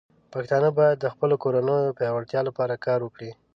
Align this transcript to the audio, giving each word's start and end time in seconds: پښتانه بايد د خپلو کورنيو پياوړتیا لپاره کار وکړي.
پښتانه 0.33 0.69
بايد 0.77 0.97
د 1.01 1.05
خپلو 1.13 1.35
کورنيو 1.43 1.95
پياوړتیا 1.97 2.41
لپاره 2.47 2.81
کار 2.85 2.99
وکړي. 3.03 3.31